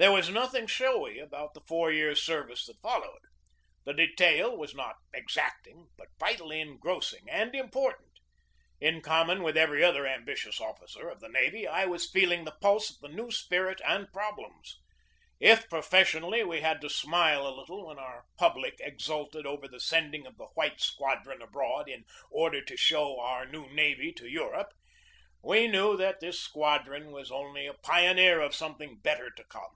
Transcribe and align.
There 0.00 0.12
was 0.12 0.28
nothing 0.30 0.68
showy 0.68 1.18
about 1.18 1.54
the 1.54 1.60
four 1.66 1.90
years' 1.90 2.22
ser 2.22 2.46
vice 2.46 2.66
that 2.66 2.80
followed. 2.80 3.18
The 3.82 3.92
detail 3.92 4.56
was 4.56 4.72
not 4.72 4.94
exacting, 5.12 5.88
but 5.96 6.06
vitally 6.20 6.60
engrossing 6.60 7.28
and 7.28 7.52
important. 7.52 8.12
In 8.80 9.00
common 9.02 9.42
with 9.42 9.56
every 9.56 9.82
other 9.82 10.06
ambitious 10.06 10.60
officer 10.60 11.08
of 11.08 11.18
the 11.18 11.28
navy, 11.28 11.66
I 11.66 11.86
was 11.86 12.08
feel 12.08 12.30
ing 12.30 12.44
the 12.44 12.54
pulse 12.62 12.90
of 12.90 12.98
the 13.00 13.08
new 13.08 13.32
spirit 13.32 13.80
and 13.84 14.06
problems. 14.12 14.78
If, 15.40 15.68
professionally, 15.68 16.44
we 16.44 16.60
had 16.60 16.80
to 16.82 16.88
smile 16.88 17.44
a 17.44 17.50
little 17.50 17.88
when 17.88 17.98
our 17.98 18.24
pub 18.36 18.56
lic 18.56 18.76
exulted 18.78 19.46
over 19.46 19.66
the 19.66 19.80
sending 19.80 20.26
of 20.28 20.36
the 20.36 20.46
White 20.54 20.80
Squadron 20.80 21.42
abroad 21.42 21.88
in 21.88 22.04
order 22.30 22.64
to 22.66 22.76
show 22.76 23.18
our 23.18 23.46
new 23.46 23.68
navy 23.74 24.12
to 24.12 24.28
Europe, 24.30 24.72
we 25.42 25.66
knew 25.66 25.96
that 25.96 26.20
this 26.20 26.38
squadron 26.40 27.10
was 27.10 27.32
only 27.32 27.66
a 27.66 27.74
pioneer 27.74 28.40
of 28.40 28.54
something 28.54 29.00
better 29.00 29.28
to 29.32 29.42
come. 29.44 29.74